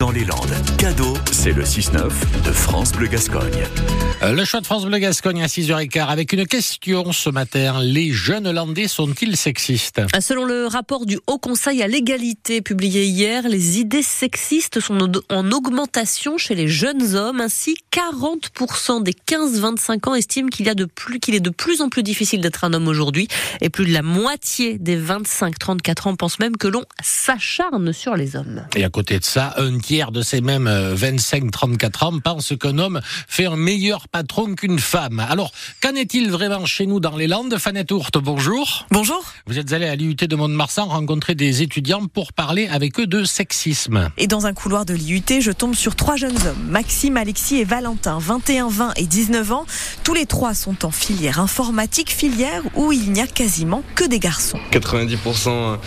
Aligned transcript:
Dans 0.00 0.12
les 0.12 0.24
Landes, 0.24 0.54
cadeau, 0.78 1.16
c'est 1.32 1.50
le 1.50 1.64
6-9 1.64 2.08
de 2.46 2.52
France 2.52 2.92
Bleu 2.92 3.08
Gascogne. 3.08 3.64
Euh, 4.22 4.32
Le 4.32 4.44
choix 4.44 4.60
de 4.60 4.64
France 4.64 4.84
Bleu 4.86 4.98
Gascogne 4.98 5.42
à 5.42 5.48
6h15 5.48 6.06
avec 6.06 6.32
une 6.32 6.46
question 6.46 7.12
ce 7.12 7.30
matin. 7.30 7.80
Les 7.82 8.12
jeunes 8.12 8.48
Landais 8.48 8.86
sont-ils 8.86 9.36
sexistes? 9.36 10.00
Selon 10.20 10.44
le 10.44 10.68
rapport 10.68 11.04
du 11.04 11.18
Haut 11.26 11.38
Conseil 11.38 11.82
à 11.82 11.88
l'égalité 11.88 12.62
publié 12.62 13.06
hier, 13.06 13.48
les 13.48 13.80
idées 13.80 14.04
sexistes 14.04 14.78
sont 14.78 15.10
en 15.30 15.50
augmentation 15.50 16.38
chez 16.38 16.54
les 16.54 16.68
jeunes 16.68 17.16
hommes. 17.16 17.40
Ainsi, 17.40 17.74
40% 17.90 19.02
des 19.02 19.14
15-25 19.28 20.10
ans 20.10 20.14
estiment 20.14 20.48
qu'il 20.48 20.66
y 20.66 20.68
a 20.68 20.76
de 20.76 20.84
plus, 20.84 21.18
qu'il 21.18 21.34
est 21.34 21.40
de 21.40 21.50
plus 21.50 21.80
en 21.80 21.88
plus 21.88 22.04
difficile 22.04 22.40
d'être 22.40 22.62
un 22.62 22.72
homme 22.72 22.86
aujourd'hui. 22.86 23.26
Et 23.60 23.68
plus 23.68 23.84
de 23.86 23.92
la 23.92 24.02
moitié 24.02 24.78
des 24.78 24.96
25-34 24.96 26.08
ans 26.08 26.14
pensent 26.14 26.38
même 26.38 26.56
que 26.56 26.68
l'on 26.68 26.84
s'acharne 27.02 27.92
sur 27.92 28.14
les 28.14 28.36
hommes. 28.36 28.62
Et 28.76 28.84
à 28.84 28.90
côté 28.90 29.18
de 29.18 29.24
ça, 29.24 29.54
un 29.56 29.76
tiers 29.88 30.12
de 30.12 30.20
ces 30.20 30.42
mêmes 30.42 30.68
25-34 30.68 32.04
ans 32.04 32.18
pensent 32.18 32.52
qu'un 32.60 32.76
homme 32.76 33.00
fait 33.26 33.46
un 33.46 33.56
meilleur 33.56 34.06
patron 34.08 34.54
qu'une 34.54 34.78
femme. 34.78 35.18
Alors, 35.18 35.50
qu'en 35.80 35.94
est-il 35.94 36.30
vraiment 36.30 36.66
chez 36.66 36.84
nous 36.84 37.00
dans 37.00 37.16
les 37.16 37.26
Landes? 37.26 37.56
Fanette 37.56 37.90
Ourte, 37.90 38.18
bonjour. 38.18 38.86
Bonjour. 38.90 39.24
Vous 39.46 39.58
êtes 39.58 39.72
allé 39.72 39.86
à 39.86 39.96
l'IUT 39.96 40.14
de 40.14 40.36
Mont-de-Marsan 40.36 40.88
rencontrer 40.88 41.34
des 41.34 41.62
étudiants 41.62 42.06
pour 42.06 42.34
parler 42.34 42.68
avec 42.68 43.00
eux 43.00 43.06
de 43.06 43.24
sexisme. 43.24 44.10
Et 44.18 44.26
dans 44.26 44.44
un 44.44 44.52
couloir 44.52 44.84
de 44.84 44.92
l'IUT, 44.92 45.22
je 45.40 45.52
tombe 45.52 45.74
sur 45.74 45.96
trois 45.96 46.16
jeunes 46.16 46.36
hommes, 46.36 46.66
Maxime, 46.68 47.16
Alexis 47.16 47.56
et 47.56 47.64
Valentin, 47.64 48.18
21, 48.18 48.68
20 48.68 48.92
et 48.96 49.06
19 49.06 49.52
ans. 49.52 49.64
Tous 50.04 50.12
les 50.12 50.26
trois 50.26 50.52
sont 50.52 50.84
en 50.84 50.90
filière 50.90 51.40
informatique, 51.40 52.10
filière 52.10 52.62
où 52.74 52.92
il 52.92 53.10
n'y 53.10 53.22
a 53.22 53.26
quasiment 53.26 53.82
que 53.94 54.04
des 54.04 54.18
garçons. 54.18 54.58
90% 54.70 55.78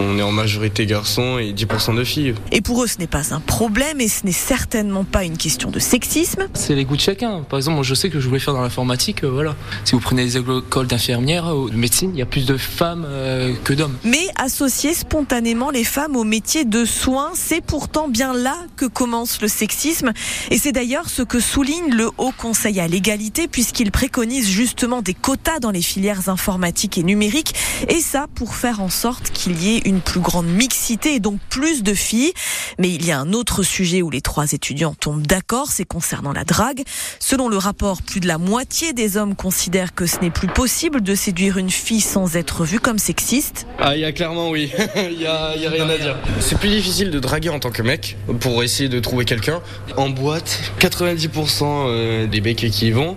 on 0.00 0.18
est 0.18 0.22
en 0.22 0.32
majorité 0.32 0.84
garçons 0.86 1.38
et 1.38 1.52
10% 1.52 1.96
de 1.96 2.04
filles. 2.04 2.34
Et 2.50 2.60
pour 2.60 2.82
eux, 2.82 2.86
ce 2.86 2.98
n'est 2.98 3.06
pas 3.06 3.35
un 3.36 3.40
problème 3.40 4.00
et 4.00 4.08
ce 4.08 4.24
n'est 4.24 4.32
certainement 4.32 5.04
pas 5.04 5.24
une 5.24 5.36
question 5.36 5.70
de 5.70 5.78
sexisme. 5.78 6.48
C'est 6.54 6.74
les 6.74 6.86
goûts 6.86 6.96
de 6.96 7.02
chacun. 7.02 7.42
Par 7.42 7.58
exemple, 7.58 7.74
moi 7.74 7.84
je 7.84 7.94
sais 7.94 8.08
que 8.08 8.18
je 8.18 8.26
voulais 8.28 8.40
faire 8.40 8.54
dans 8.54 8.62
l'informatique, 8.62 9.24
euh, 9.24 9.28
voilà. 9.28 9.54
Si 9.84 9.92
vous 9.92 10.00
prenez 10.00 10.24
les 10.24 10.38
écoles 10.38 10.86
d'infirmières 10.86 11.54
ou 11.54 11.68
de 11.68 11.76
médecine, 11.76 12.12
il 12.14 12.18
y 12.18 12.22
a 12.22 12.26
plus 12.26 12.46
de 12.46 12.56
femmes 12.56 13.04
euh, 13.06 13.52
que 13.62 13.74
d'hommes. 13.74 13.96
Mais 14.04 14.26
associer 14.36 14.94
spontanément 14.94 15.70
les 15.70 15.84
femmes 15.84 16.16
au 16.16 16.24
métier 16.24 16.64
de 16.64 16.86
soins, 16.86 17.32
c'est 17.34 17.60
pourtant 17.60 18.08
bien 18.08 18.32
là 18.32 18.56
que 18.76 18.86
commence 18.86 19.42
le 19.42 19.48
sexisme. 19.48 20.12
Et 20.50 20.56
c'est 20.56 20.72
d'ailleurs 20.72 21.10
ce 21.10 21.20
que 21.20 21.38
souligne 21.38 21.92
le 21.92 22.08
Haut 22.16 22.32
Conseil 22.38 22.80
à 22.80 22.88
l'égalité, 22.88 23.48
puisqu'il 23.48 23.90
préconise 23.90 24.48
justement 24.48 25.02
des 25.02 25.14
quotas 25.14 25.58
dans 25.60 25.72
les 25.72 25.82
filières 25.82 26.30
informatiques 26.30 26.96
et 26.96 27.02
numériques. 27.02 27.54
Et 27.88 28.00
ça 28.00 28.28
pour 28.34 28.54
faire 28.54 28.80
en 28.80 28.88
sorte 28.88 29.30
qu'il 29.30 29.62
y 29.62 29.76
ait 29.76 29.82
une 29.84 30.00
plus 30.00 30.20
grande 30.20 30.46
mixité 30.46 31.16
et 31.16 31.20
donc 31.20 31.38
plus 31.50 31.82
de 31.82 31.92
filles. 31.92 32.32
Mais 32.78 32.88
il 32.88 33.04
y 33.04 33.12
a 33.12 33.20
un 33.20 33.25
autre 33.32 33.62
sujet 33.62 34.02
où 34.02 34.10
les 34.10 34.20
trois 34.20 34.52
étudiants 34.52 34.94
tombent 34.94 35.26
d'accord, 35.26 35.68
c'est 35.70 35.84
concernant 35.84 36.32
la 36.32 36.44
drague. 36.44 36.82
Selon 37.18 37.48
le 37.48 37.56
rapport, 37.56 38.02
plus 38.02 38.20
de 38.20 38.26
la 38.26 38.38
moitié 38.38 38.92
des 38.92 39.16
hommes 39.16 39.34
considèrent 39.34 39.94
que 39.94 40.06
ce 40.06 40.20
n'est 40.20 40.30
plus 40.30 40.48
possible 40.48 41.02
de 41.02 41.14
séduire 41.14 41.58
une 41.58 41.70
fille 41.70 42.00
sans 42.00 42.36
être 42.36 42.64
vu 42.64 42.80
comme 42.80 42.98
sexiste. 42.98 43.66
Ah, 43.78 43.96
il 43.96 44.00
y 44.00 44.04
a 44.04 44.12
clairement 44.12 44.50
oui, 44.50 44.70
il 44.96 45.20
y 45.20 45.26
a, 45.26 45.56
y 45.56 45.66
a 45.66 45.70
rien 45.70 45.88
à 45.88 45.98
dire. 45.98 46.16
C'est 46.40 46.58
plus 46.58 46.68
difficile 46.68 47.10
de 47.10 47.18
draguer 47.18 47.48
en 47.48 47.58
tant 47.58 47.70
que 47.70 47.82
mec 47.82 48.16
pour 48.40 48.62
essayer 48.62 48.88
de 48.88 49.00
trouver 49.00 49.24
quelqu'un. 49.24 49.60
En 49.96 50.08
boîte, 50.08 50.60
90% 50.80 51.62
euh, 51.62 52.26
des 52.26 52.40
becs 52.40 52.56
qui 52.56 52.88
y 52.88 52.90
vont 52.90 53.16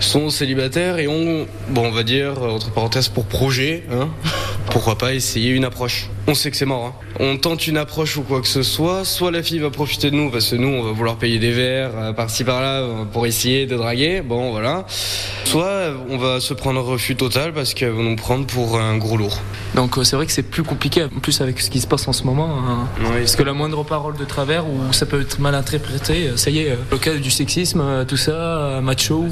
sont 0.00 0.30
célibataires 0.30 0.98
et 0.98 1.08
ont, 1.08 1.46
bon, 1.68 1.86
on 1.86 1.90
va 1.90 2.02
dire, 2.02 2.42
entre 2.42 2.70
parenthèses, 2.70 3.08
pour 3.08 3.24
projet, 3.24 3.84
hein, 3.90 4.08
pourquoi 4.70 4.96
pas 4.96 5.14
essayer 5.14 5.50
une 5.50 5.64
approche? 5.64 6.08
On 6.26 6.34
sait 6.34 6.50
que 6.50 6.56
c'est 6.56 6.66
mort. 6.66 6.86
Hein. 6.86 6.94
On 7.20 7.36
tente 7.36 7.66
une 7.66 7.76
approche 7.76 8.16
ou 8.16 8.22
quoi 8.22 8.40
que 8.40 8.48
ce 8.48 8.62
soit, 8.62 9.04
soit 9.04 9.30
la 9.30 9.42
fille 9.42 9.58
va 9.58 9.70
profiter 9.70 10.10
de 10.10 10.16
nous 10.16 10.30
parce 10.30 10.50
que 10.50 10.56
nous 10.56 10.68
on 10.68 10.82
va 10.82 10.92
vouloir 10.92 11.16
payer 11.16 11.38
des 11.38 11.52
verres 11.52 11.90
euh, 11.96 12.12
par-ci 12.12 12.44
par-là 12.44 12.80
euh, 12.80 13.04
pour 13.04 13.26
essayer 13.26 13.66
de 13.66 13.76
draguer, 13.76 14.20
bon 14.20 14.50
voilà. 14.50 14.86
Soit 15.48 15.94
on 16.10 16.18
va 16.18 16.40
se 16.40 16.52
prendre 16.52 16.78
un 16.80 16.82
refus 16.82 17.16
total 17.16 17.54
parce 17.54 17.72
qu'elles 17.72 17.92
vont 17.92 18.02
nous 18.02 18.16
prendre 18.16 18.44
pour 18.46 18.78
un 18.78 18.98
gros 18.98 19.16
lourd. 19.16 19.38
Donc 19.74 19.96
euh, 19.96 20.04
c'est 20.04 20.14
vrai 20.14 20.26
que 20.26 20.32
c'est 20.32 20.42
plus 20.42 20.62
compliqué, 20.62 21.04
en 21.04 21.20
plus 21.20 21.40
avec 21.40 21.58
ce 21.60 21.70
qui 21.70 21.80
se 21.80 21.86
passe 21.86 22.06
en 22.06 22.12
ce 22.12 22.24
moment. 22.24 22.50
hein. 22.68 22.86
Oui. 23.00 23.20
Parce 23.20 23.34
que 23.34 23.42
la 23.42 23.54
moindre 23.54 23.82
parole 23.82 24.16
de 24.18 24.24
travers 24.26 24.66
ou 24.66 24.92
ça 24.92 25.06
peut 25.06 25.22
être 25.22 25.38
mal 25.38 25.54
interprété, 25.54 26.28
euh, 26.28 26.36
ça 26.36 26.50
y 26.50 26.58
est, 26.58 26.72
euh, 26.72 26.76
le 26.90 26.98
cas 26.98 27.14
du 27.14 27.30
sexisme, 27.30 28.04
tout 28.06 28.18
ça, 28.18 28.80
macho, 28.82 29.24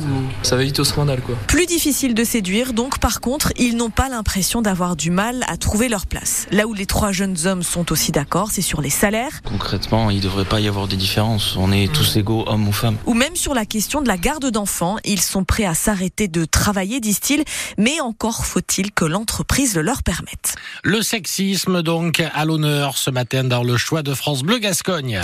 ça 0.43 0.56
va 0.56 0.62
vite 0.62 0.81
au 0.81 0.84
scandale 0.84 1.21
quoi. 1.21 1.34
Plus 1.49 1.66
difficile 1.66 2.15
de 2.15 2.25
séduire, 2.25 2.72
donc 2.72 2.99
par 2.99 3.21
contre, 3.21 3.53
ils 3.59 3.76
n'ont 3.76 3.91
pas 3.91 4.09
l'impression 4.09 4.62
d'avoir 4.62 4.97
du 4.97 5.10
mal 5.10 5.44
à 5.49 5.59
trouver 5.59 5.91
leur 5.91 6.06
place. 6.06 6.47
Là 6.50 6.66
où 6.66 6.72
les 6.72 6.87
trois 6.87 7.12
jeunes 7.12 7.37
hommes 7.44 7.62
sont 7.62 7.93
aussi 7.93 8.10
d'accord, 8.10 8.49
c'est 8.53 8.62
sur 8.62 8.81
les 8.81 8.91
salaires, 8.91 9.43
Concrètement, 9.44 10.09
il 10.09 10.16
ne 10.19 10.22
devrait 10.22 10.44
pas 10.47 10.60
y 10.60 10.69
avoir 10.69 10.88
des 10.88 10.97
différences. 10.97 11.56
On 11.59 11.72
est 11.72 11.93
tous 11.93 12.16
égaux, 12.16 12.44
hommes 12.47 12.66
ou 12.69 12.72
femmes. 12.72 12.97
ou 13.05 13.12
même 13.12 13.37
sur 13.37 13.53
la 13.53 13.66
question 13.66 14.00
de 14.00 14.09
la 14.09 14.16
garde 14.16 14.50
d'enfants. 14.50 14.97
Ils 15.05 15.21
sont 15.21 15.44
prêts 15.44 15.65
à 15.65 15.75
s'arrêter 15.75 16.06
de 16.28 16.44
travailler, 16.44 17.00
disent-ils, 17.00 17.44
mais 17.78 18.00
encore 18.00 18.44
faut-il 18.47 18.93
que 18.93 19.05
l'entreprise 19.05 19.75
le 19.77 19.83
leur 19.83 20.03
permette. 20.03 20.56
Le 20.83 21.03
sexisme 21.03 21.83
donc 21.83 22.22
à 22.34 22.44
l'honneur 22.44 22.99
ce 22.99 23.11
matin 23.11 23.44
dans 23.44 23.62
le 23.62 23.77
choix 23.77 24.03
de 24.03 24.15
France 24.15 24.43
Bleu 24.43 24.59
Gascogne. 24.59 25.21